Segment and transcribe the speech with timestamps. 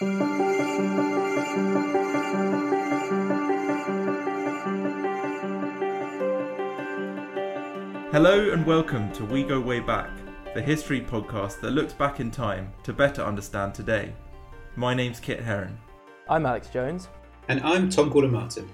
[0.00, 0.12] Hello
[8.52, 10.10] and welcome to We Go Way Back,
[10.54, 14.14] the history podcast that looks back in time to better understand today.
[14.76, 15.76] My name's Kit Heron.
[16.30, 17.08] I'm Alex Jones.
[17.48, 18.70] And I'm Tom Gordon Martin.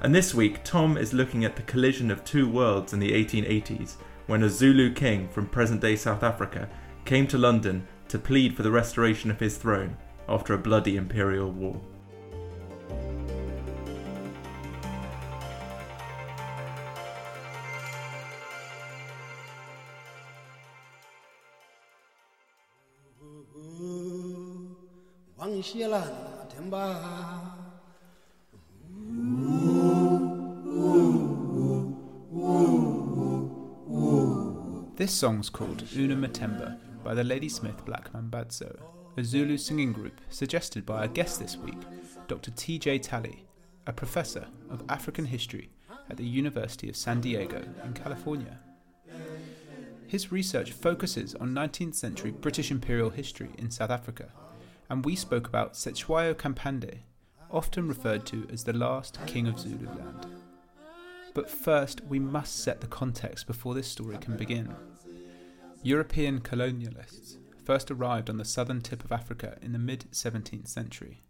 [0.00, 3.94] And this week, Tom is looking at the collision of two worlds in the 1880s
[4.26, 6.68] when a Zulu king from present day South Africa
[7.04, 9.96] came to London to plead for the restoration of his throne
[10.28, 11.80] after a bloody imperial war.
[34.96, 38.80] This song's called Unomathemba by the Ladysmith Black Mambazo,
[39.16, 41.78] a Zulu singing group suggested by our guest this week,
[42.26, 42.50] Dr.
[42.50, 42.98] T.J.
[42.98, 43.44] Tallie,
[43.86, 45.70] a professor of African history
[46.10, 48.58] at the University of San Diego in California.
[50.08, 54.30] His research focuses on 19th century British imperial history in South Africa,
[54.90, 56.98] and we spoke about Cetshwayo kaMpande,
[57.52, 60.26] often referred to as the last king of Zululand.
[61.34, 64.74] But first, we must set the context before this story can begin.
[65.82, 71.22] European colonialists first arrived on the southern tip of Africa in the mid 17th century.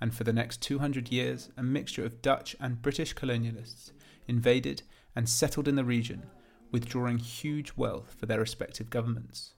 [0.00, 3.92] And for the next 200 years, a mixture of Dutch and British colonialists
[4.26, 4.82] invaded
[5.16, 6.24] and settled in the region,
[6.70, 9.54] withdrawing huge wealth for their respective governments.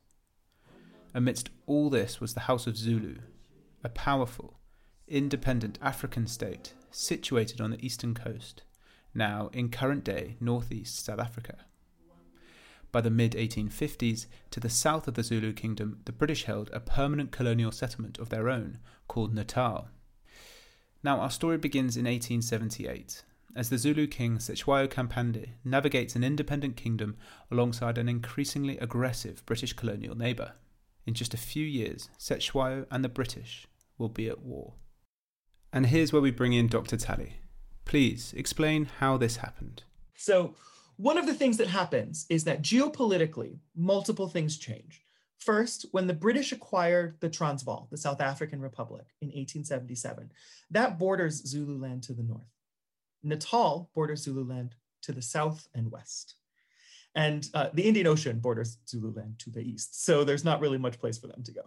[1.12, 3.16] Amidst all this was the House of Zulu,
[3.82, 4.60] a powerful,
[5.08, 8.62] independent African state situated on the eastern coast
[9.14, 11.56] now in current day northeast South Africa.
[12.92, 16.80] By the mid 1850s, to the south of the Zulu kingdom, the British held a
[16.80, 19.88] permanent colonial settlement of their own called Natal.
[21.02, 23.22] Now, our story begins in 1878
[23.56, 27.16] as the Zulu king Cetshwayo kaMpande navigates an independent kingdom
[27.50, 30.52] alongside an increasingly aggressive British colonial neighbour.
[31.06, 33.66] In just a few years, Cetshwayo and the British
[33.98, 34.74] will be at war.
[35.72, 36.96] And here's where we bring in Dr.
[36.96, 37.40] Tallie,
[37.84, 39.82] Please explain how this happened.
[40.14, 40.54] So,
[41.00, 45.02] one of the things that happens is that geopolitically, multiple things change.
[45.38, 50.30] First, when the British acquired the Transvaal, the South African Republic, in 1877,
[50.70, 52.52] that borders Zululand to the north.
[53.22, 56.34] Natal borders Zululand to the south and west.
[57.14, 60.04] And uh, the Indian Ocean borders Zululand to the east.
[60.04, 61.62] So there's not really much place for them to go.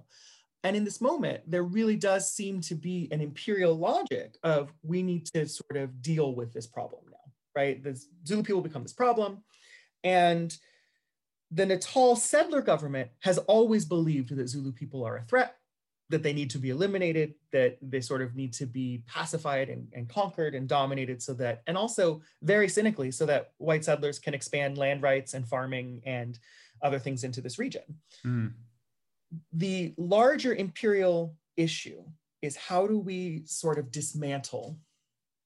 [0.63, 5.01] And in this moment, there really does seem to be an imperial logic of we
[5.01, 7.22] need to sort of deal with this problem now,
[7.55, 7.83] right?
[7.83, 9.43] The Zulu people become this problem.
[10.03, 10.55] And
[11.51, 15.55] the Natal settler government has always believed that Zulu people are a threat,
[16.09, 19.87] that they need to be eliminated, that they sort of need to be pacified and,
[19.93, 24.33] and conquered and dominated so that, and also very cynically, so that white settlers can
[24.33, 26.39] expand land rights and farming and
[26.81, 27.83] other things into this region.
[28.25, 28.53] Mm
[29.51, 32.03] the larger imperial issue
[32.41, 34.77] is how do we sort of dismantle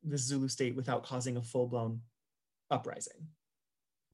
[0.10, 2.02] the Zulu state without causing a full-blown
[2.72, 3.28] uprising?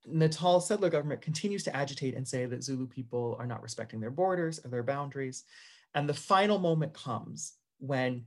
[0.06, 4.12] Natal settler government continues to agitate and say that Zulu people are not respecting their
[4.12, 5.44] borders or their boundaries.
[5.96, 8.26] And the final moment comes when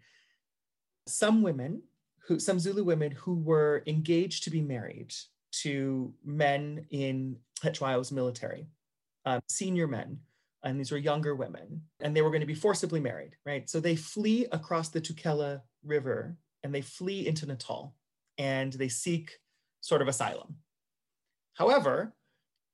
[1.06, 1.82] some women,
[2.26, 5.12] who, some Zulu women who were engaged to be married
[5.62, 8.68] to men in Cetshwayo's military,
[9.24, 10.20] um, senior men,
[10.62, 13.68] and these were younger women, and they were going to be forcibly married, right?
[13.68, 17.94] So they flee across the Tukela River and they flee into Natal
[18.38, 19.38] and they seek
[19.80, 20.56] sort of asylum.
[21.54, 22.12] However,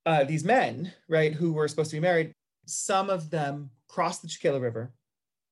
[0.07, 2.33] uh, these men, right, who were supposed to be married,
[2.67, 4.95] some of them cross the Tukela River,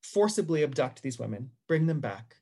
[0.02, 2.36] forcibly abduct these women, bring them back,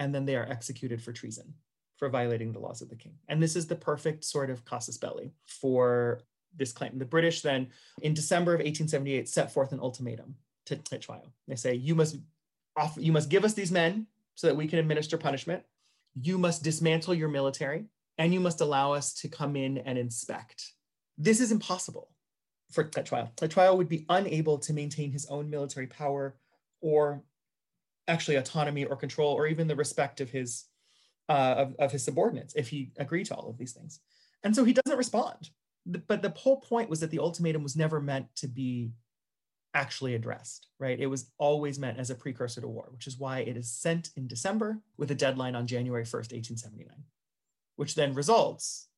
[0.00, 1.54] and then they are executed for treason
[1.98, 3.14] for violating the laws of the king.
[3.28, 6.20] And this is the perfect sort of casus belli for
[6.56, 6.98] this claim.
[6.98, 7.68] The British then,
[8.02, 10.34] in December of 1878, set forth an ultimatum
[10.66, 11.30] to Cetshwayo.
[11.46, 12.16] They say, you must,
[12.76, 15.62] offer, you must give us these men so that we can administer punishment.
[16.20, 17.86] You must dismantle your military,
[18.18, 20.72] and you must allow us to come in and inspect.
[21.18, 22.10] This is impossible
[22.70, 23.34] for Cetshwayo.
[23.36, 26.36] Cetshwayo would be unable to maintain his own military power
[26.80, 27.22] or
[28.06, 30.64] actually autonomy or control or even the respect of his
[31.28, 34.00] uh, of, of his subordinates if he agreed to all of these things.
[34.42, 35.48] And so he doesn't respond
[35.86, 38.92] but the whole point was that the ultimatum was never meant to be
[39.74, 40.98] actually addressed, right?
[40.98, 44.10] It was always meant as a precursor to war, which is why it is sent
[44.16, 47.04] in December with a deadline on January 1st, 1879,
[47.76, 48.88] which then results,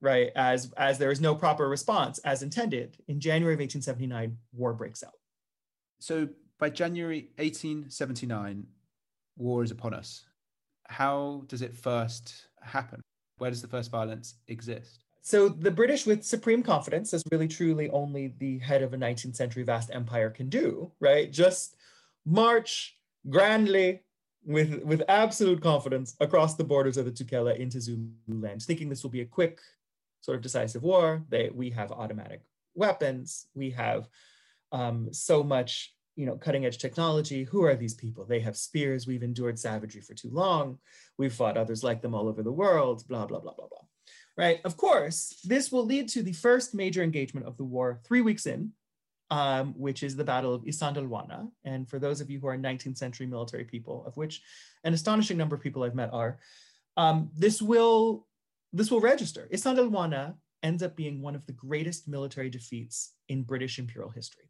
[0.00, 4.72] right, as, as there is no proper response as intended, in January of 1879, war
[4.74, 5.14] breaks out.
[6.00, 6.28] So
[6.58, 8.66] By January 1879,
[9.36, 10.24] war is upon us.
[10.88, 13.00] How does it first happen?
[13.38, 15.04] Where does the first violence exist?
[15.22, 19.36] So the British, with supreme confidence, as really truly only the head of a 19th
[19.36, 21.30] century vast empire can do, right?
[21.30, 21.76] Just
[22.24, 22.96] march
[23.28, 24.00] grandly
[24.44, 29.10] with with absolute confidence across the borders of the Tukela into Zululand, thinking this will
[29.10, 29.60] be a quick,
[30.22, 31.24] sort of decisive war.
[31.28, 32.42] They we have automatic
[32.74, 34.08] weapons, we have
[34.72, 37.44] um, so much you know cutting edge technology.
[37.44, 38.24] Who are these people?
[38.24, 39.06] They have spears.
[39.06, 40.78] We've endured savagery for too long.
[41.18, 43.06] We've fought others like them all over the world.
[43.08, 43.89] Blah blah blah blah blah.
[44.40, 44.62] Right.
[44.64, 48.46] Of course, this will lead to the first major engagement of the war three weeks
[48.46, 48.72] in,
[49.28, 51.50] um, which is the Battle of Isandlwana.
[51.62, 54.40] And for those of you who are 19th century military people, of which
[54.82, 56.38] an astonishing number of people I've met are,
[56.96, 58.26] um, this will
[58.72, 59.46] this will register.
[59.52, 64.48] Isandlwana ends up being one of the greatest military defeats in British imperial history.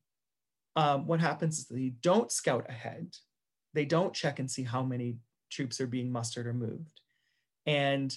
[0.76, 3.16] Um, what happens is they don't scout ahead,
[3.74, 5.16] they don't check and see how many
[5.50, 7.00] troops are being mustered or moved,
[7.66, 8.16] and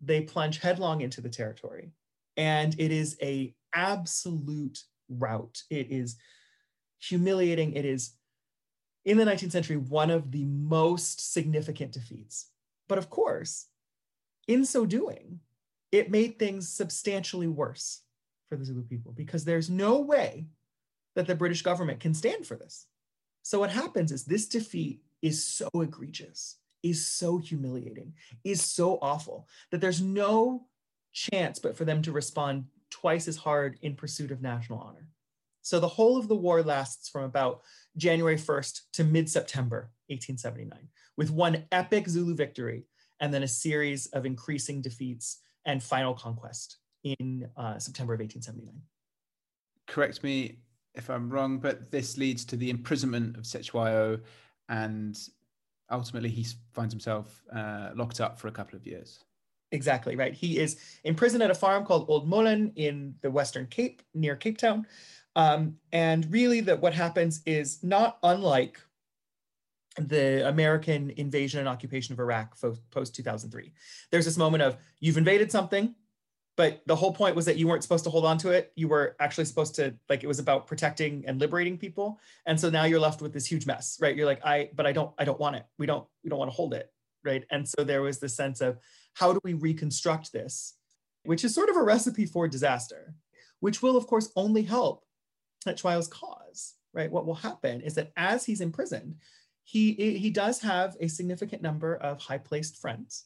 [0.00, 1.92] they plunge headlong into the territory.
[2.36, 5.62] And it is a absolute rout.
[5.70, 6.16] It is
[6.98, 7.72] humiliating.
[7.74, 8.12] It is,
[9.04, 12.50] in the 19th century, one of the most significant defeats.
[12.88, 13.66] But of course,
[14.48, 15.40] in so doing,
[15.92, 18.02] it made things substantially worse
[18.48, 20.46] for the Zulu people because there's no way
[21.14, 22.86] that the British government can stand for this.
[23.42, 29.48] So what happens is this defeat is so egregious, is so humiliating, is so awful
[29.70, 30.66] that there's no
[31.12, 35.08] chance but for them to respond twice as hard in pursuit of national honor.
[35.62, 37.62] So the whole of the war lasts from about
[37.96, 42.84] January 1st to mid September 1879, with one epic Zulu victory
[43.20, 48.74] and then a series of increasing defeats and final conquest in uh, September of 1879.
[49.86, 50.58] Correct me
[50.94, 54.20] if I'm wrong, but this leads to the imprisonment of Cetshwayo,
[54.68, 55.18] and
[55.90, 59.24] ultimately he finds himself uh, locked up for a couple of years.
[59.72, 60.34] Exactly right.
[60.34, 64.58] He is imprisoned at a farm called Oude Molen in the Western Cape near Cape
[64.58, 64.86] Town.
[65.36, 68.80] Um, and really, that what happens is not unlike
[69.96, 72.56] the American invasion and occupation of Iraq
[72.90, 73.72] post 2003.
[74.10, 75.94] There's this moment of you've invaded something,
[76.60, 78.70] but the whole point was that you weren't supposed to hold on to it.
[78.76, 82.20] You were actually supposed to like it was about protecting and liberating people.
[82.44, 84.14] And so now you're left with this huge mess, right?
[84.14, 85.64] You're like, I, but I don't, I don't want it.
[85.78, 86.92] We don't, we don't want to hold it,
[87.24, 87.46] right?
[87.50, 88.76] And so there was this sense of
[89.14, 90.74] how do we reconstruct this,
[91.24, 93.14] which is sort of a recipe for disaster,
[93.60, 95.02] which will, of course, only help
[95.66, 97.10] Cetshwayo's cause, right?
[97.10, 99.14] What will happen is that as he's imprisoned,
[99.64, 103.24] he, he does have a significant number of high placed friends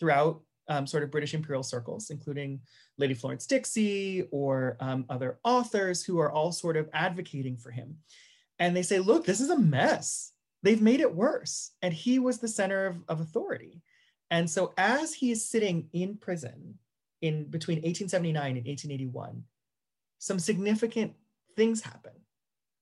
[0.00, 2.60] throughout um, sort of British imperial circles, including
[2.98, 7.96] Lady Florence Dixie or um, other authors who are all sort of advocating for him.
[8.58, 10.32] And they say, look, this is a mess.
[10.62, 11.72] They've made it worse.
[11.82, 13.82] And he was the center of, of authority.
[14.30, 16.78] And so as he is sitting in prison
[17.20, 19.44] in between 1879 and 1881,
[20.18, 21.12] some significant
[21.56, 22.12] things happen.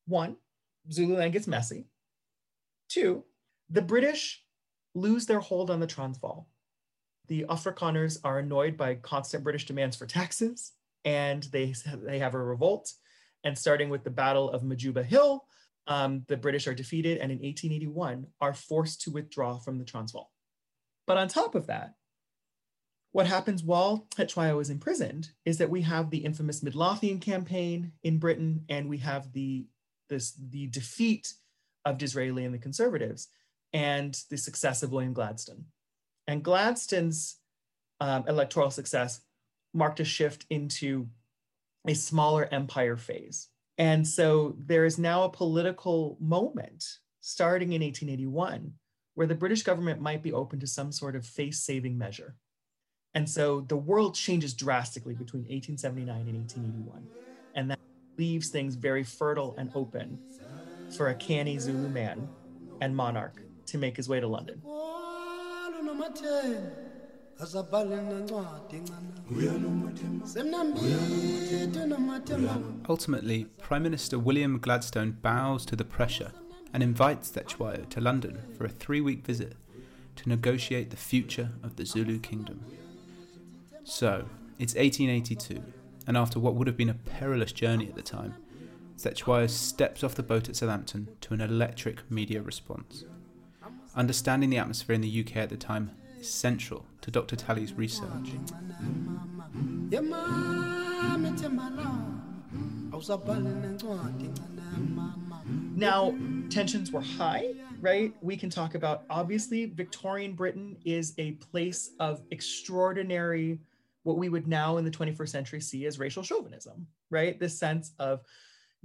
[0.06, 0.37] One,
[0.90, 1.87] Zululand gets messy.
[2.88, 3.25] Two,
[3.70, 4.44] the British
[4.94, 6.49] lose their hold on the Transvaal.
[7.28, 10.72] The Afrikaners are annoyed by constant British demands for taxes,
[11.04, 12.92] and they, they have a revolt.
[13.44, 15.44] And starting with the Battle of Majuba Hill,
[15.86, 20.31] um, the British are defeated and in 1881 are forced to withdraw from the Transvaal.
[21.06, 21.94] But on top of that,
[23.12, 28.19] what happens while Cetshwayo is imprisoned is that we have the infamous Midlothian campaign in
[28.19, 29.67] Britain, and we have the
[30.08, 31.34] this the defeat
[31.84, 33.29] of Disraeli and the Conservatives,
[33.72, 35.67] and the success of William Gladstone.
[36.26, 37.36] And Gladstone's
[38.00, 39.20] um, electoral success
[39.74, 41.08] marked a shift into
[41.86, 43.48] a smaller empire phase.
[43.79, 46.84] And so there is now a political moment
[47.20, 48.72] starting in 1881
[49.14, 52.36] where the British government might be open to some sort of face saving measure.
[53.14, 57.06] And so the world changes drastically between 1879 and 1881.
[57.55, 57.79] And that
[58.17, 60.19] leaves things very fertile and open
[60.96, 62.29] for a canny Zulu man
[62.81, 64.62] and monarch to make his way to London.
[72.89, 76.32] Ultimately, Prime Minister William Gladstone bows to the pressure
[76.72, 79.55] and invites Cetshwayo to London for a three week visit
[80.17, 82.65] to negotiate the future of the Zulu kingdom.
[83.84, 84.27] So,
[84.58, 85.63] it's 1882,
[86.06, 88.34] and after what would have been a perilous journey at the time,
[88.96, 93.05] Cetshwayo steps off the boat at Southampton to an electric media response.
[93.94, 97.37] Understanding the atmosphere in the UK at the time is central to Dr.
[97.37, 98.31] Tallie's research.
[105.75, 106.15] Now,
[106.49, 108.15] tensions were high, right?
[108.22, 113.58] We can talk about obviously Victorian Britain is a place of extraordinary,
[114.05, 117.39] what we would now in the 21st century see as racial chauvinism, right?
[117.39, 118.22] This sense of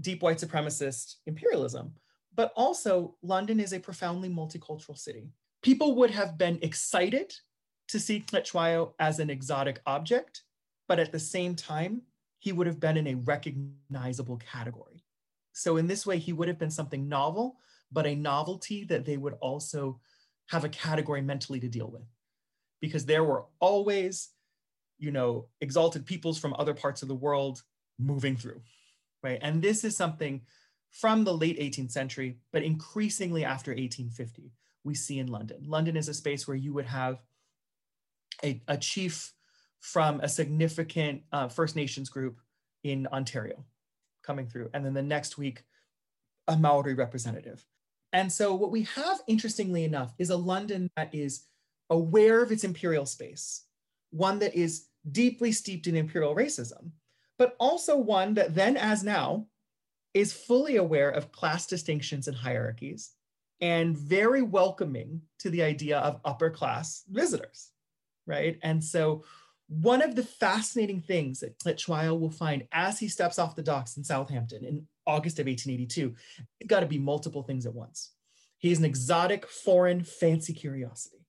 [0.02, 1.94] deep white supremacist imperialism.
[2.38, 5.32] But also, London is a profoundly multicultural city.
[5.64, 7.34] People would have been excited
[7.88, 10.44] to see Cetshwayo as an exotic object,
[10.88, 12.04] but at the same time,
[12.38, 15.04] he would have been in a recognizable category.
[15.54, 17.58] So, in this way, he would have been something novel,
[17.92, 20.00] but a novelty that they would also
[20.50, 22.06] have a category mentally to deal with.
[22.82, 24.30] Because there were always,
[25.00, 27.64] you know, exalted peoples from other parts of the world
[27.98, 28.62] moving through,
[29.24, 29.40] right?
[29.42, 30.42] And this is something
[30.92, 34.52] from the late 18th century, but increasingly after 1850,
[34.84, 35.64] we see in London.
[35.68, 37.22] London is a space where you would have
[38.44, 39.34] a, a chief
[39.80, 42.40] from a significant uh, First Nations group
[42.84, 43.66] in Ontario
[44.24, 44.70] coming through.
[44.74, 45.64] And then the next week,
[46.48, 47.66] a Maori representative.
[48.14, 51.46] And so, what we have, interestingly enough, is a London that is
[51.90, 53.66] aware of its imperial space,
[54.12, 56.92] one that is deeply steeped in imperial racism,
[57.38, 59.48] but also one that then, as now,
[60.18, 63.12] is fully aware of class distinctions and hierarchies
[63.62, 67.72] and very welcoming to the idea of upper class visitors,
[68.26, 68.58] right?
[68.64, 69.24] And so,
[69.70, 73.98] one of the fascinating things that Cetshwayo will find as he steps off the docks
[73.98, 76.16] in Southampton in August of 1882,
[76.62, 78.14] it's got to be multiple things at once.
[78.60, 81.26] He is an exotic, foreign, fancy curiosity.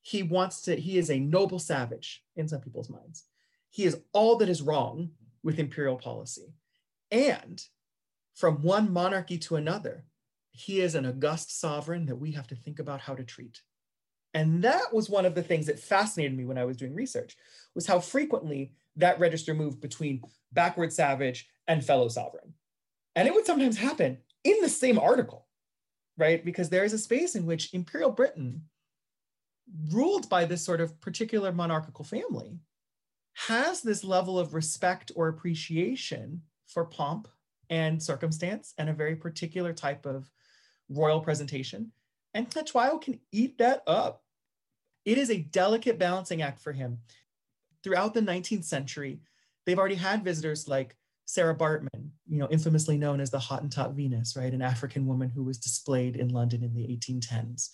[0.00, 3.24] He wants to, he is a noble savage in some people's minds.
[3.68, 5.10] He is all that is wrong
[5.42, 6.54] with imperial policy.
[7.10, 7.62] And
[8.34, 10.04] from one monarchy to another,
[10.52, 13.62] he is an august sovereign that we have to think about how to treat.
[14.34, 17.36] And that was one of the things that fascinated me when I was doing research,
[17.74, 20.22] was how frequently that register moved between
[20.52, 22.54] backward savage and fellow sovereign.
[23.14, 25.46] And it would sometimes happen in the same article,
[26.16, 26.42] right?
[26.44, 28.62] Because there is a space in which Imperial Britain,
[29.90, 32.58] ruled by this sort of particular monarchical family,
[33.34, 37.28] has this level of respect or appreciation for pomp
[37.72, 40.30] and circumstance and a very particular type of
[40.90, 41.90] royal presentation.
[42.34, 44.22] And Cetshwayo can eat that up.
[45.06, 46.98] It is a delicate balancing act for him.
[47.82, 49.20] Throughout the 19th century,
[49.64, 54.36] they've already had visitors like Sarah Bartman, you know, infamously known as the Hottentot Venus,
[54.36, 54.52] right?
[54.52, 57.70] An African woman who was displayed in London in the 1810s.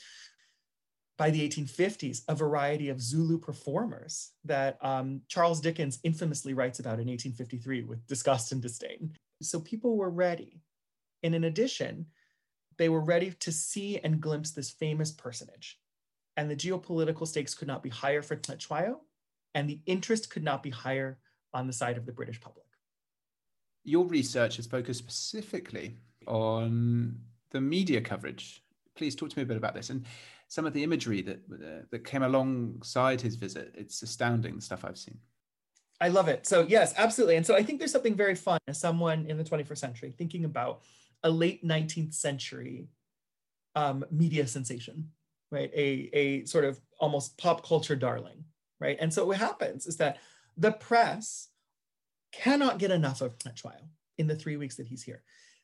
[1.16, 7.00] By the 1850s, a variety of Zulu performers that um, Charles Dickens infamously writes about
[7.00, 9.16] in 1853 with disgust and disdain.
[9.42, 10.62] So people were ready.
[11.22, 12.06] And in addition,
[12.78, 15.78] they were ready to see and glimpse this famous personage.
[16.36, 18.98] And the geopolitical stakes could not be higher for Cetshwayo,
[19.54, 21.18] and the interest could not be higher
[21.52, 22.66] on the side of the British public.
[23.84, 27.18] Your research has focused specifically on
[27.50, 28.62] the media coverage.
[28.94, 30.04] Please talk to me a bit about this and
[30.48, 33.74] some of the imagery that uh, that came alongside his visit.
[33.76, 35.18] It's astounding the stuff I've seen.
[36.00, 36.46] I love it.
[36.46, 37.36] So yes, absolutely.
[37.36, 40.44] And so I think there's something very fun as someone in the 21st century thinking
[40.44, 40.82] about
[41.24, 42.88] a late 19th century
[43.74, 45.10] um, media sensation,
[45.50, 45.70] right?
[45.74, 48.44] A, a sort of almost pop culture darling,
[48.80, 48.96] right?
[49.00, 50.18] And so what happens is that
[50.56, 51.48] the press
[52.32, 53.88] cannot get enough of Cetshwayo
[54.18, 55.22] in the three weeks that he's here.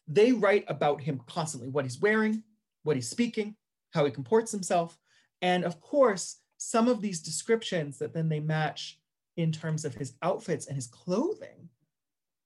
[0.09, 2.43] They write about him constantly, what he's wearing,
[2.83, 3.57] what he's speaking,
[3.93, 4.99] how he comports himself.
[5.43, 8.99] And of course, some of these descriptions that then they match
[9.37, 11.69] in terms of his outfits and his clothing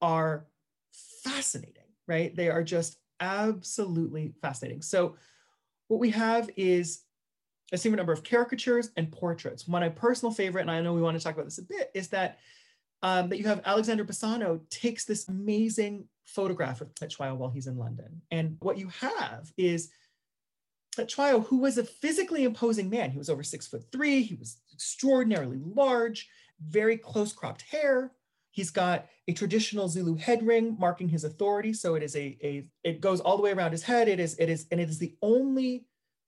[0.00, 0.46] are
[1.22, 1.78] fascinating
[2.08, 2.34] right?
[2.34, 4.82] They are just absolutely fascinating.
[4.82, 5.14] So
[5.86, 7.02] what we have is
[7.70, 9.68] a significant number of caricatures and portraits.
[9.68, 11.90] One, a personal favorite, and I know we want to talk about this a bit,
[11.94, 12.38] is that
[13.00, 17.78] um, that you have Alexander Bassano takes this amazing photograph of Cetshwayo while he's in
[17.78, 18.22] London.
[18.32, 19.90] And what you have is
[20.96, 23.12] Cetshwayo, who was a physically imposing man.
[23.12, 24.22] He was over six foot three.
[24.22, 26.28] He was extraordinarily large,
[26.60, 28.12] very close cropped hair,
[28.58, 31.72] He's got a traditional Zulu head ring marking his authority.
[31.72, 34.08] So it is a, a it goes all the way around his head.
[34.08, 35.84] It is, it is, and it is the only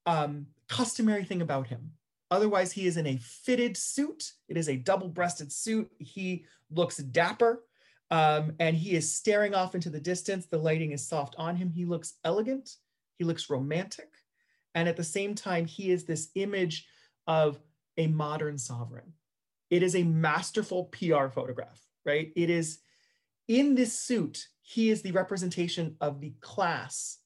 [0.07, 1.91] um, customary thing about him.
[2.31, 4.35] Otherwise, he is in a fitted suit.
[4.49, 5.91] It is a double-breasted suit.
[5.99, 7.65] He looks dapper.
[8.13, 10.47] Um, and he is staring off into the distance.
[10.47, 11.71] The lighting is soft on him.
[11.71, 12.77] He looks elegant.
[13.19, 14.11] He looks romantic.
[14.77, 16.87] And at the same time, he is this image
[17.27, 17.59] of
[17.97, 19.15] a modern sovereign.
[19.71, 22.33] It is a masterful PR photograph right?
[22.37, 22.81] It is
[23.49, 27.19] in this suit, he is the representation of the class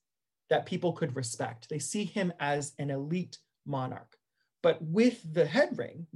[0.50, 1.68] that people could respect.
[1.68, 4.16] They see him as an elite monarch.
[4.62, 6.06] But with the head ring,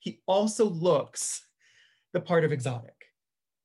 [0.00, 1.46] he also looks
[2.12, 2.94] the part of exotic.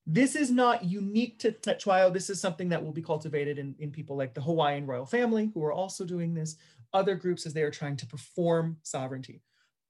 [0.08, 2.12] This is not unique to Cetshwayo.
[2.12, 5.52] This is something that will be cultivated in, in people like the Hawaiian royal family,
[5.54, 6.58] who are also doing this,
[6.94, 9.42] other groups as they are trying to perform sovereignty.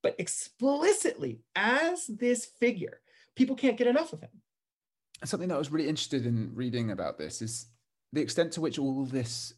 [0.06, 3.02] But explicitly, as this figure,
[3.36, 4.30] people can't get enough of him.
[5.24, 7.66] Something that I was really interested in reading about this is
[8.14, 9.56] the extent to which all this,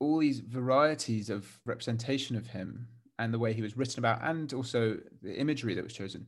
[0.00, 2.88] all these varieties of representation of him
[3.18, 6.26] and the way he was written about, and also the imagery that was chosen,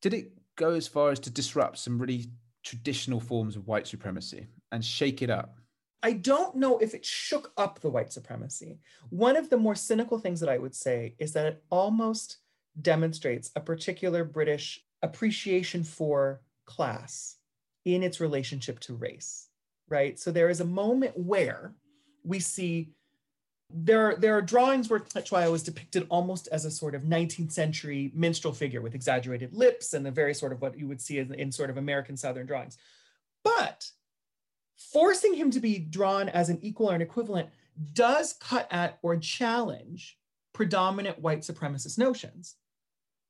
[0.00, 2.26] did it go as far as to disrupt some really
[2.62, 5.56] traditional forms of white supremacy and shake it up?
[6.02, 8.80] I don't know if it shook up the white supremacy.
[9.10, 12.38] One of the more cynical things that I would say is that it almost
[12.80, 17.36] demonstrates a particular British appreciation for class
[17.84, 19.48] in its relationship to race,
[19.88, 20.18] right?
[20.18, 21.74] So there is a moment where
[22.24, 22.92] we see
[23.74, 28.10] there, there are drawings where Cetshwayo was depicted almost as a sort of 19th century
[28.14, 31.32] minstrel figure with exaggerated lips and the very sort of what you would see in,
[31.34, 32.76] in sort of American Southern drawings.
[33.42, 33.90] But
[34.90, 37.48] forcing him to be drawn as an equal or an equivalent
[37.92, 40.18] does cut at or challenge
[40.52, 42.56] predominant white supremacist notions.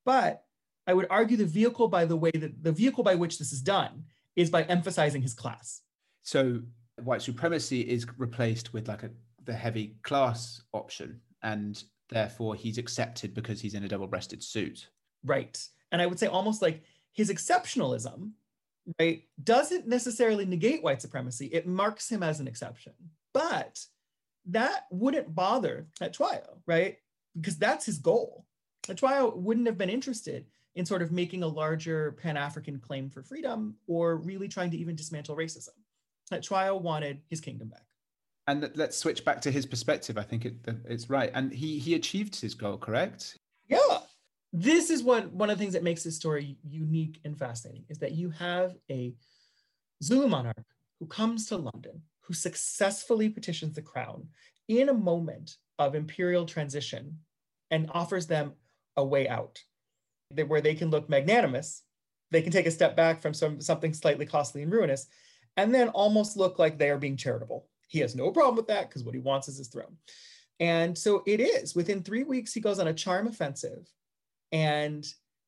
[0.04, 0.44] But
[0.86, 3.60] I would argue the vehicle by the way that the vehicle by which this is
[3.60, 4.04] done
[4.34, 5.82] is by emphasizing his class.
[6.22, 6.60] So
[7.02, 9.10] white supremacy is replaced with like a
[9.44, 14.88] the heavy class option, and therefore he's accepted because he's in a double-breasted suit.
[15.24, 15.60] Right.
[15.90, 16.82] And I would say almost like
[17.12, 18.30] his exceptionalism,
[18.98, 21.46] right, doesn't necessarily negate white supremacy.
[21.46, 22.92] It marks him as an exception.
[23.32, 23.84] But
[24.46, 26.98] that wouldn't bother Cetshwayo, right?
[27.36, 28.46] Because that's his goal.
[28.86, 33.76] Cetshwayo wouldn't have been interested in sort of making a larger Pan-African claim for freedom
[33.86, 35.68] or really trying to even dismantle racism.
[36.30, 37.84] Cetshwayo wanted his kingdom back
[38.46, 40.18] and let's switch back to his perspective.
[40.18, 43.38] I think it, it's right, and he he achieved his goal, correct?
[43.68, 43.78] Yeah,
[44.52, 47.98] this is what one of the things that makes this story unique and fascinating is
[47.98, 49.14] that you have a
[50.02, 50.64] Zulu monarch
[50.98, 54.28] who comes to London, who successfully petitions the crown
[54.68, 57.18] in a moment of imperial transition,
[57.70, 58.52] and offers them
[58.96, 59.58] a way out,
[60.46, 61.82] where they can look magnanimous,
[62.30, 65.06] they can take a step back from some something slightly costly and ruinous,
[65.56, 68.88] and then almost look like they are being charitable he has no problem with that
[68.88, 69.98] because what he wants is his throne.
[70.58, 71.74] And so it is.
[71.74, 73.86] Within three weeks, he goes on a charm offensive
[74.52, 75.06] and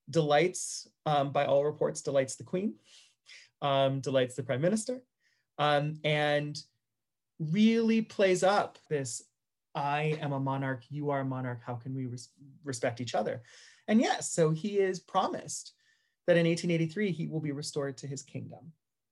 [0.09, 2.75] delights, um, by all reports, delights the queen,
[3.61, 5.01] um, delights the prime minister,
[5.57, 6.57] um, and
[7.39, 9.23] really plays up this
[9.75, 12.29] I am a monarch, you are a monarch, how can we res-
[12.63, 13.43] respect each other?
[13.89, 15.73] And yes, so he is promised
[16.27, 18.71] that in 1883 he will be restored to his kingdom,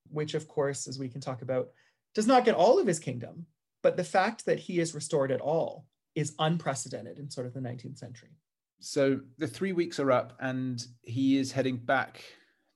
[0.10, 1.70] which, of course, as we can talk about,
[2.16, 3.46] does not get all of his kingdom,
[3.82, 7.60] but the fact that he is restored at all is unprecedented in sort of the
[7.60, 8.30] 19th century.
[8.84, 12.22] So the three weeks are up, and he is heading back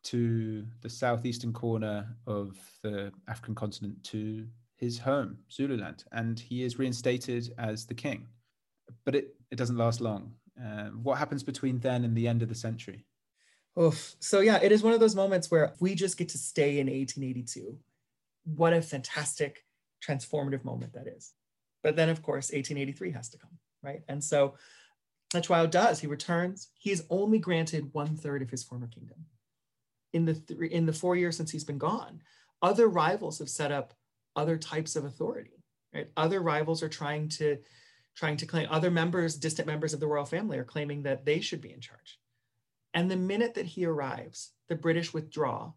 [0.06, 6.80] to the southeastern corner of the African continent to his home, Zululand, and he is
[6.80, 8.26] reinstated as the king.
[9.04, 10.32] But it, it doesn't last long.
[10.58, 13.06] Uh, what happens between then and the end of the century?
[13.78, 14.16] Oof.
[14.20, 16.88] So, yeah, it is one of those moments where we just get to stay in
[16.88, 17.78] 1882
[18.56, 19.66] what a fantastic
[20.02, 21.34] transformative moment that is.
[21.84, 24.04] But then, of course, 1883 has to come, right?
[24.08, 24.56] And so
[25.34, 26.00] Cetshwayo does.
[26.00, 26.70] He returns.
[26.78, 29.26] He is only granted one third of his former kingdom.
[30.14, 32.22] In the th- in the four years since he's been gone,
[32.62, 33.94] other rivals have set up
[34.36, 35.64] other types of authority.
[35.94, 36.10] Right?
[36.16, 37.58] Other rivals are trying to
[38.16, 38.68] trying to claim.
[38.72, 41.82] Other members, distant members of the royal family, are claiming that they should be in
[41.82, 42.20] charge.
[42.94, 45.74] And the minute that he arrives, the British withdraw,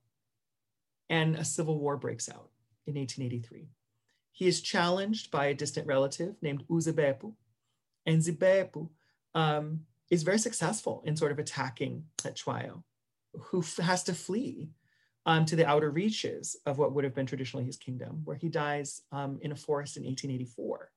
[1.10, 2.50] and a civil war breaks out
[2.86, 3.68] in 1883.
[4.32, 7.34] He is challenged by a distant relative named Uzebepu,
[8.06, 8.88] and Zibepu
[9.34, 12.82] um, is very successful in sort of attacking Cetshwayo,
[13.34, 14.70] who has to flee
[15.26, 18.48] um, to the outer reaches of what would have been traditionally his kingdom, where he
[18.48, 20.90] dies um, in a forest in 1884.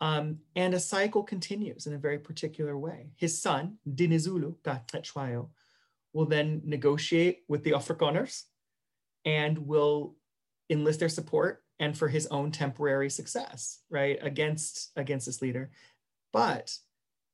[0.00, 3.12] Um, and a cycle continues in a very particular way.
[3.16, 5.48] His son, Dinuzulu Cetshwayo,
[6.12, 8.42] will then negotiate with the Afrikaners
[9.24, 10.16] and will
[10.68, 15.70] enlist their support and for his own temporary success, right, against against this leader.
[16.32, 16.76] But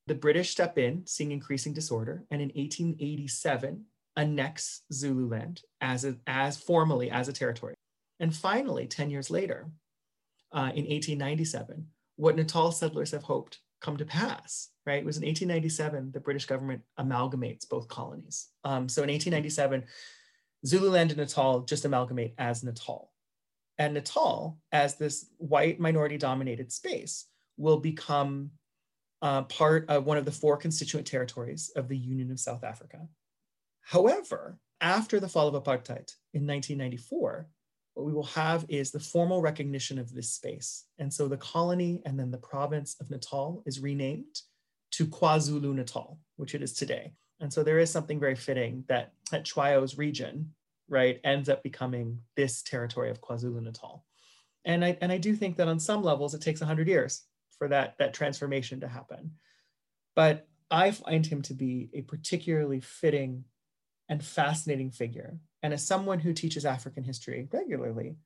[0.06, 3.84] the British step in, seeing increasing disorder, and in 1887
[4.16, 7.74] annex Zululand as a, as formally as a territory.
[8.20, 9.70] And finally, 10 years later,
[10.52, 11.86] uh, in 1897,
[12.16, 15.00] what Natal settlers have hoped come to pass, right?
[15.00, 18.48] It was in 1897 the British government amalgamates both colonies.
[18.64, 19.84] Um, so in 1897,
[20.64, 23.12] Zululand and Natal just amalgamate as Natal
[23.78, 28.50] and Natal, as this white minority dominated space, will become
[29.22, 33.06] uh, part of one of the four constituent territories of the Union of South Africa.
[33.80, 37.48] However, after the fall of apartheid in 1994,
[37.94, 40.86] what we will have is the formal recognition of this space.
[40.98, 44.40] And so the colony and then the province of Natal is renamed
[44.92, 47.12] to KwaZulu Natal, which it is today.
[47.40, 50.52] And so there is something very fitting that, that Chwayo's region,
[50.88, 54.04] right, ends up becoming this territory of KwaZulu Natal.
[54.64, 57.22] And I, and I do think that on some levels, it takes 100 years
[57.58, 59.32] for that, that transformation to happen.
[60.14, 63.44] But I find him to be a particularly fitting
[64.08, 65.38] and fascinating figure.
[65.62, 68.16] And as someone who teaches African history regularly,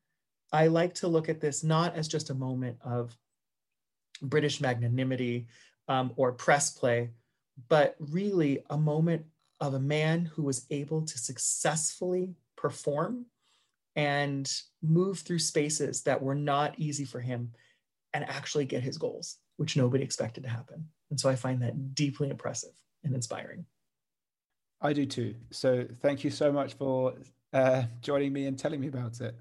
[0.53, 3.17] I like to look at this not as just a moment of
[4.23, 5.49] British magnanimity
[5.89, 7.11] um, or press play,
[7.69, 9.27] but really a moment
[9.61, 13.27] of a man who was able to successfully perform
[13.95, 14.51] and
[14.83, 17.53] move through spaces that were not easy for him
[18.17, 20.89] and actually get his goals, which nobody expected to happen.
[21.11, 22.73] And so I find that deeply impressive
[23.05, 23.67] and inspiring.
[24.81, 25.35] I do too.
[25.51, 27.15] So thank you so much for
[27.53, 29.35] uh, joining me and telling me about it.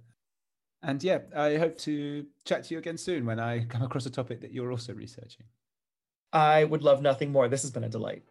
[0.83, 4.09] And yeah, I hope to chat to you again soon when I come across a
[4.09, 5.45] topic that you're also researching.
[6.33, 7.47] I would love nothing more.
[7.47, 8.23] This has been a delight.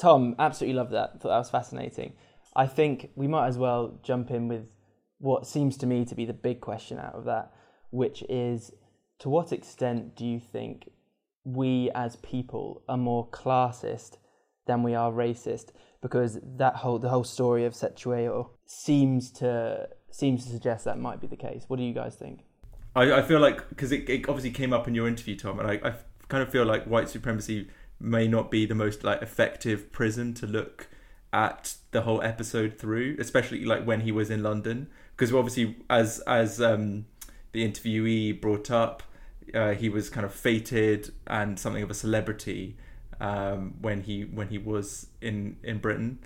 [0.00, 1.20] Tom, absolutely loved that.
[1.20, 2.14] Thought that was fascinating.
[2.56, 4.66] I think we might as well jump in with
[5.18, 7.52] what seems to me to be the big question out of that,
[7.90, 8.72] which is
[9.18, 10.88] to what extent do you think
[11.44, 14.16] we as people are more classist
[14.66, 15.68] than we are racist?
[16.00, 21.20] Because that whole the whole story of Cetewayo seems to seems to suggest that might
[21.20, 21.64] be the case.
[21.68, 22.40] What do you guys think?
[22.96, 25.68] I, I feel like because it, it obviously came up in your interview, Tom, and
[25.68, 25.94] I, I
[26.28, 27.68] kind of feel like white supremacy
[28.00, 30.88] may not be the most like effective prison to look
[31.32, 36.20] at the whole episode through, especially like when he was in London, because obviously as
[36.20, 37.06] as um,
[37.52, 39.02] the interviewee brought up,
[39.54, 42.76] uh, he was kind of feted and something of a celebrity
[43.20, 46.18] um, when he when he was in in Britain.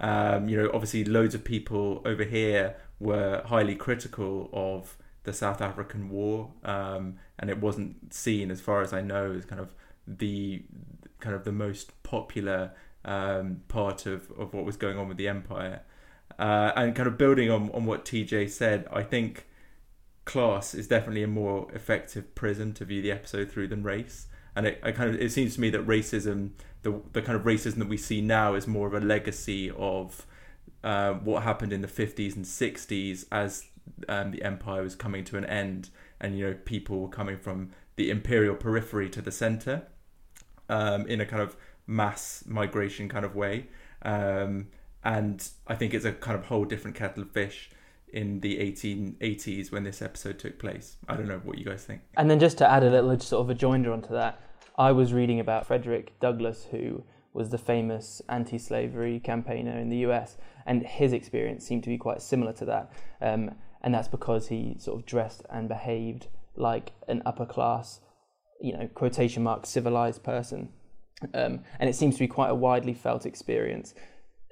[0.00, 5.60] Um, you know, obviously, loads of people over here were highly critical of the South
[5.60, 9.74] African War, um, and it wasn't seen, as far as I know, as kind of
[10.06, 10.62] the
[11.20, 12.72] kind of the most popular
[13.04, 15.82] um, part of, of what was going on with the empire.
[16.38, 19.46] Uh, and kind of building on, on what TJ said, I think
[20.24, 24.26] class is definitely a more effective prism to view the episode through than race.
[24.54, 26.50] And it, I kind of it seems to me that racism,
[26.82, 30.26] the the kind of racism that we see now, is more of a legacy of
[30.82, 33.66] uh, what happened in the 50s and 60s as
[34.08, 37.70] um, the empire was coming to an end, and you know people were coming from
[37.96, 39.86] the imperial periphery to the center
[40.70, 41.56] um, in a kind of
[41.86, 43.66] mass migration kind of way.
[44.02, 44.68] Um,
[45.04, 47.70] and I think it's a kind of whole different kettle of fish
[48.12, 50.96] in the 1880s when this episode took place.
[51.08, 52.02] I don't know what you guys think.
[52.16, 54.40] And then just to add a little sort of a joinder onto that,
[54.78, 59.98] I was reading about Frederick Douglass, who was the famous anti slavery campaigner in the
[59.98, 62.92] US, and his experience seemed to be quite similar to that.
[63.20, 63.52] Um,
[63.82, 68.00] and that's because he sort of dressed and behaved like an upper class
[68.60, 70.70] you know, quotation mark, civilized person.
[71.34, 73.94] Um, and it seems to be quite a widely felt experience.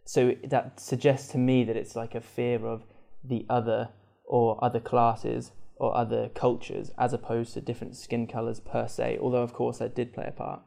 [0.04, 2.84] So that suggests to me that it's like a fear of
[3.22, 3.90] the other
[4.24, 9.42] or other classes or other cultures as opposed to different skin colors per se, although,
[9.42, 10.60] of course, that did play a part.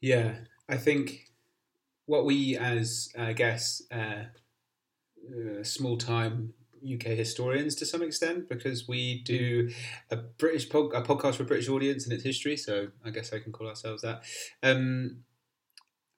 [0.00, 0.36] Yeah,
[0.68, 1.26] I think
[2.06, 4.24] what we as, I guess, uh,
[5.28, 6.54] uh, small time
[6.94, 9.70] UK historians to some extent because we do
[10.10, 12.56] a British pod, a podcast for a British audience and its history.
[12.56, 14.22] So I guess I can call ourselves that.
[14.62, 15.18] Um,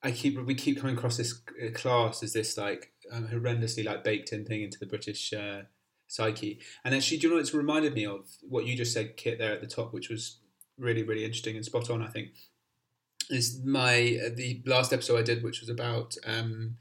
[0.02, 4.04] I keep we keep coming across this uh, class as this like um, horrendously like
[4.04, 5.62] baked in thing into the British uh,
[6.06, 6.60] psyche.
[6.84, 9.52] And actually, do you know it's reminded me of what you just said, Kit, there
[9.52, 10.38] at the top, which was
[10.78, 12.02] really really interesting and spot on.
[12.02, 12.28] I think
[13.30, 16.16] is my uh, the last episode I did, which was about.
[16.26, 16.76] Um,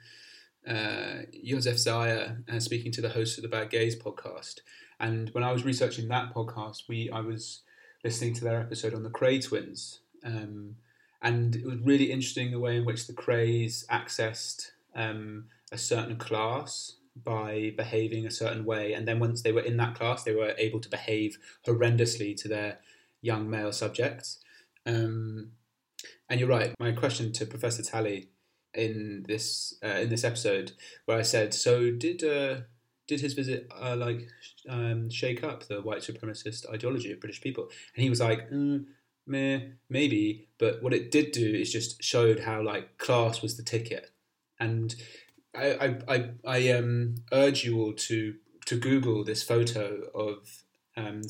[0.68, 4.60] uh, Josef Zaya uh, speaking to the host of the Bad Gays podcast.
[5.00, 7.62] And when I was researching that podcast, we I was
[8.04, 10.00] listening to their episode on the Kray twins.
[10.24, 10.76] Um,
[11.22, 16.18] and it was really interesting the way in which the Krays accessed um, a certain
[16.18, 18.94] class by behaving a certain way.
[18.94, 22.48] And then once they were in that class, they were able to behave horrendously to
[22.48, 22.80] their
[23.22, 24.40] young male subjects.
[24.86, 25.52] Um,
[26.30, 26.74] and you're right.
[26.80, 28.30] My question to Professor Tallie
[28.78, 30.72] in this uh, in this episode
[31.06, 32.62] where I said, "So did uh,
[33.08, 34.28] did his visit uh, like
[34.70, 38.86] um, shake up the white supremacist ideology of British people?" And he was like, mm,
[39.26, 39.60] "Meh,
[39.90, 44.12] maybe," but what it did do is just showed how like class was the ticket,
[44.60, 44.96] and
[45.56, 48.36] I I, I, I um, urge you all to
[48.68, 50.64] to Google this photo of
[50.98, 51.22] um,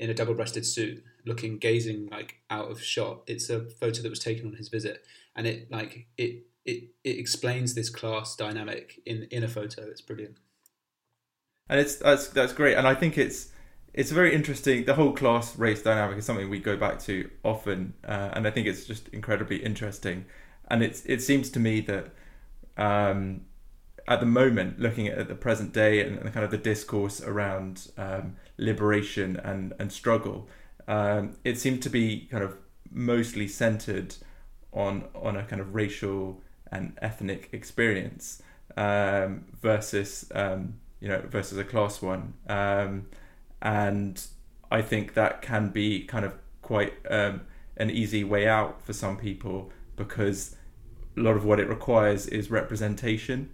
[0.00, 3.22] in a double-breasted suit, looking gazing like out of shot.
[3.26, 5.04] It's a photo that was taken on his visit,
[5.40, 9.86] and it like it it it explains this class dynamic in in a photo.
[9.86, 10.36] It's brilliant.
[11.66, 13.48] And it's that's that's great, and I think it's
[13.94, 14.84] it's very interesting.
[14.84, 18.50] The whole class race dynamic is something we go back to often, uh, and I
[18.50, 20.26] think it's just incredibly interesting.
[20.68, 22.10] And it's it seems to me that
[22.76, 23.46] um,
[24.06, 28.36] at the moment, looking at the present day and, kind of the discourse around um,
[28.58, 30.48] liberation and and struggle,
[30.86, 32.58] um, it seems to be kind of
[32.92, 34.16] mostly centered
[34.72, 36.40] on on a kind of racial
[36.72, 38.42] and ethnic experience
[38.76, 42.34] um, versus um, you know versus a class one.
[42.48, 43.06] Um,
[43.62, 44.24] and
[44.70, 47.42] I think that can be kind of quite um,
[47.76, 50.56] an easy way out for some people because
[51.16, 53.50] a lot of what it requires is representation.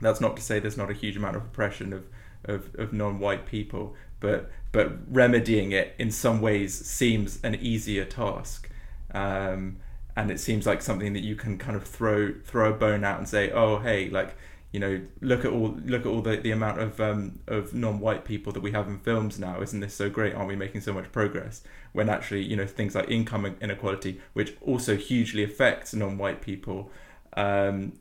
[0.00, 2.04] That's not to say there's not a huge amount of oppression of,
[2.44, 8.68] of, of non-white people, but but remedying it in some ways seems an easier task.
[9.12, 9.78] Um,
[10.16, 13.18] and it seems like something that you can kind of throw throw a bone out
[13.18, 14.36] and say, oh hey, like
[14.72, 18.24] you know, look at all look at all the, the amount of um, of non-white
[18.24, 19.60] people that we have in films now.
[19.60, 20.34] Isn't this so great?
[20.34, 21.62] Aren't we making so much progress?
[21.92, 26.90] When actually, you know, things like income inequality, which also hugely affects non-white people
[27.36, 27.98] um,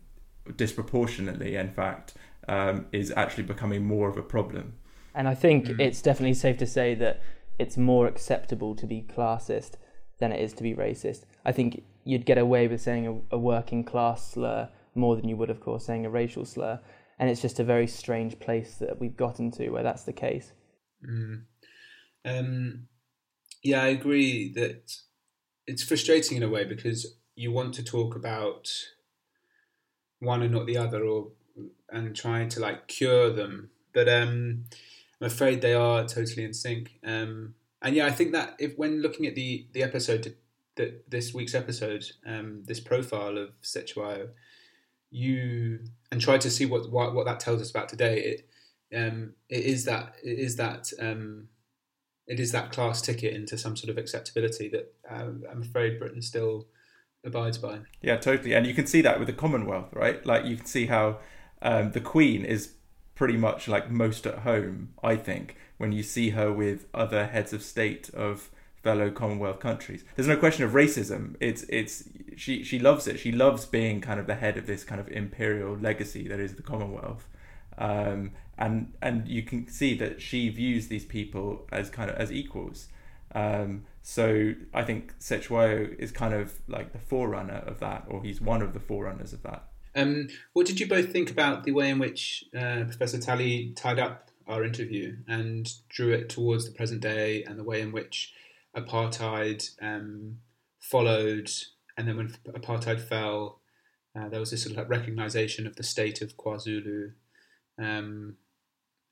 [0.56, 2.14] disproportionately, in fact,
[2.48, 4.74] um, is actually becoming more of a problem.
[5.14, 5.80] And I think mm.
[5.80, 7.22] it's definitely safe to say that
[7.58, 9.76] it's more acceptable to be classist
[10.20, 11.22] than it is to be racist.
[11.46, 15.36] I think you'd get away with saying a, a working class slur more than you
[15.36, 16.80] would, of course, saying a racial slur.
[17.20, 20.54] And it's just a very strange place that we've gotten to where that's the case.
[21.06, 21.44] Mm.
[22.24, 22.88] Um,
[23.64, 24.92] yeah, I agree that
[25.68, 28.70] it's frustrating in a way because you want to talk about
[30.20, 31.32] one and not the other, or
[31.90, 34.66] and trying to like cure them, but um,
[35.22, 37.00] I'm afraid they are totally in sync.
[37.04, 40.36] Um, and yeah, I think that if when looking at the the episode
[40.76, 44.30] that this week's episode, um, this profile of Cetshwayo,
[45.12, 45.80] you
[46.12, 48.20] and try to see what what, what that tells us about today.
[48.20, 48.50] It
[48.96, 51.48] um, it is that it is that um,
[52.28, 56.22] it is that class ticket into some sort of acceptability that um, I'm afraid Britain
[56.22, 56.68] still
[57.24, 57.80] abides by.
[58.02, 60.26] Yeah, totally, and you can see that with the Commonwealth, right?
[60.26, 61.20] Like you can see how
[61.62, 62.74] um, the Queen is
[63.16, 64.90] pretty much like most at home.
[65.02, 68.50] I think when you see her with other heads of state of
[68.86, 70.06] fellow Commonwealth countries.
[70.16, 71.36] There's no question of racism.
[71.40, 73.20] It's it's she she loves it.
[73.20, 76.54] She loves being kind of the head of this kind of imperial legacy that is
[76.54, 77.28] the Commonwealth.
[77.80, 82.32] Um, and and you can see that she views these people as kind of as
[82.32, 82.88] equals.
[83.34, 88.40] Um, so I think Cetshwayo is kind of like the forerunner of that, or he's
[88.40, 89.62] one of the forerunners of that.
[89.96, 93.98] Um, what did you both think about the way in which uh, Professor Tallie tied
[93.98, 98.35] up our interview and drew it towards the present day, and the way in which
[98.76, 100.40] apartheid um,
[100.80, 101.50] followed,
[101.98, 103.62] and then when apartheid fell,
[104.18, 107.14] uh, there was this sort of like recognition of the state of KwaZulu.
[107.80, 108.38] Um,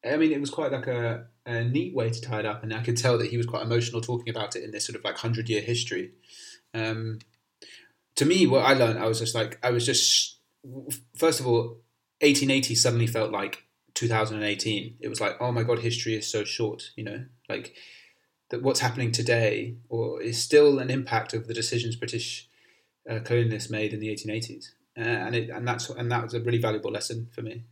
[0.06, 2.74] I mean, it was quite like a, a, neat way to tie it up, and
[2.74, 5.04] I could tell that he was quite emotional talking about it in this sort of
[5.04, 6.12] like hundred year history.
[6.74, 7.20] Um,
[8.16, 10.40] to me, what I learned, I was just like, I was just
[11.16, 11.82] first of all,
[12.22, 14.98] 1880 suddenly felt like 2018.
[15.00, 17.76] It was like, oh my god, history is so short, you know, like
[18.54, 22.48] that what's happening today or is still an impact of the decisions British
[23.10, 26.40] uh, colonialists made in the 1880s, uh, and it, and that's and that was a
[26.40, 27.64] really valuable lesson for me.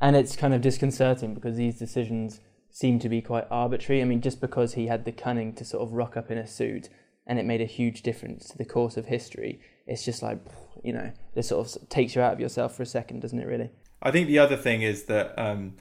[0.00, 4.00] And it's kind of disconcerting because these decisions seem to be quite arbitrary.
[4.00, 6.46] I mean, just because he had the cunning to sort of rock up in a
[6.46, 6.88] suit
[7.26, 10.38] and it made a huge difference to the course of history, it's just like
[10.84, 13.46] you know, this sort of takes you out of yourself for a second, doesn't it?
[13.48, 13.70] Really.
[14.00, 15.74] I think the other thing is that um,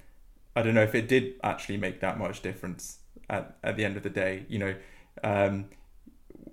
[0.55, 3.00] I don't know if it did actually make that much difference
[3.31, 4.45] at, at the end of the day.
[4.47, 4.75] You know,
[5.23, 5.69] um,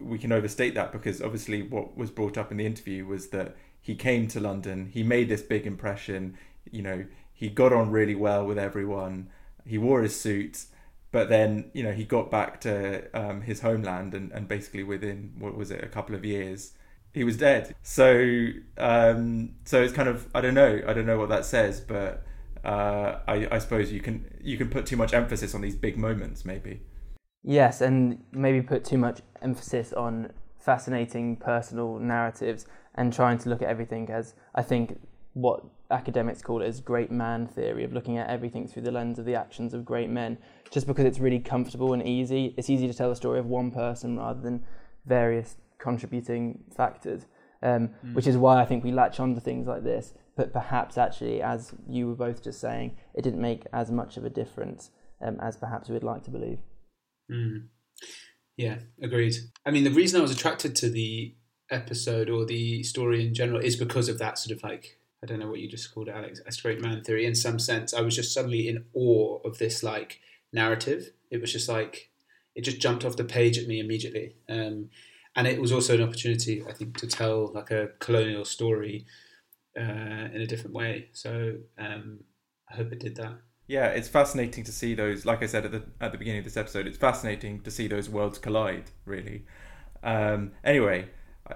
[0.00, 3.56] we can overstate that because obviously what was brought up in the interview was that
[3.80, 6.36] he came to London, he made this big impression,
[6.70, 9.28] you know, he got on really well with everyone,
[9.64, 10.64] he wore his suit,
[11.10, 15.32] but then, you know, he got back to um, his homeland and, and basically within,
[15.38, 16.72] what was it, a couple of years,
[17.12, 17.74] he was dead.
[17.82, 21.80] So, um, so it's kind of, I don't know, I don't know what that says,
[21.80, 22.24] but
[22.68, 25.96] uh, I, I suppose you can you can put too much emphasis on these big
[25.96, 26.83] moments, maybe.
[27.42, 33.62] Yes, and maybe put too much emphasis on fascinating personal narratives and trying to look
[33.62, 35.00] at everything as I think
[35.33, 39.18] what academics call it as great man theory of looking at everything through the lens
[39.18, 40.37] of the actions of great men
[40.70, 43.70] just because it's really comfortable and easy it's easy to tell the story of one
[43.70, 44.62] person rather than
[45.07, 47.24] various contributing factors
[47.62, 48.14] um, mm.
[48.14, 50.14] which is why I think we latch on to things like this.
[50.38, 54.24] But perhaps actually, as you were both just saying, it didn't make as much of
[54.24, 56.61] a difference um, as perhaps we'd like to believe.
[57.29, 57.66] Mm.
[58.57, 59.35] Yeah, agreed.
[59.66, 61.35] I mean, the reason I was attracted to the
[61.72, 65.40] episode or the story in general is because of that sort of like I don't
[65.40, 67.27] know what you just called it, Alex, a straight man theory.
[67.27, 70.20] In some sense, I was just suddenly in awe of this like
[70.53, 71.11] narrative.
[71.33, 72.11] It was just like
[72.55, 74.37] it just jumped off the page at me immediately.
[74.48, 74.90] Um,
[75.35, 79.05] and it was also an opportunity, I think, to tell like a colonial story
[79.78, 81.08] uh, in a different way.
[81.12, 82.20] So um,
[82.70, 83.38] I hope it did that.
[83.66, 85.26] Yeah, it's fascinating to see those.
[85.26, 87.86] Like I said at the at the beginning of this episode, it's fascinating to see
[87.86, 88.90] those worlds collide.
[89.04, 89.44] Really.
[90.02, 91.10] Um, anyway,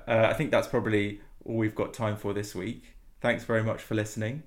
[0.06, 2.96] uh, I think that's probably all we've got time for this week.
[3.20, 4.42] Thanks very much for listening.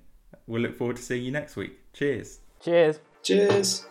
[0.46, 1.92] We'll look forward to seeing you next week.
[1.92, 2.40] Cheers.
[2.60, 3.00] Cheers.
[3.22, 3.86] Cheers.